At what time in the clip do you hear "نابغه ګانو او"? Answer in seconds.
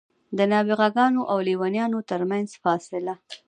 0.51-1.37